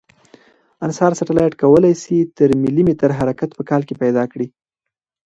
انسار 0.85 1.11
سټلایټ 1.19 1.53
کوای 1.61 1.93
شي 2.03 2.17
تر 2.37 2.49
ملي 2.61 2.83
متر 2.87 3.09
حرکت 3.19 3.49
په 3.57 3.63
کال 3.69 3.81
کې 3.87 3.95
پیدا 4.03 4.23
کړي 4.31 4.47